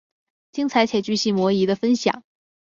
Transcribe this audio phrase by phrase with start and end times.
[0.51, 2.23] 精彩且钜细靡遗的分享